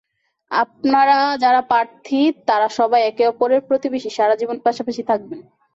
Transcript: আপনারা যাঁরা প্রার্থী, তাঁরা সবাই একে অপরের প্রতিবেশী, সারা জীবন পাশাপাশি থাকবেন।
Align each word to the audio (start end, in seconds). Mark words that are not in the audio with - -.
আপনারা 0.51 1.17
যাঁরা 1.43 1.61
প্রার্থী, 1.63 2.19
তাঁরা 2.47 2.67
সবাই 2.79 3.01
একে 3.03 3.23
অপরের 3.27 3.61
প্রতিবেশী, 3.69 4.09
সারা 4.17 4.35
জীবন 4.35 4.57
পাশাপাশি 4.65 5.01
থাকবেন। 5.09 5.39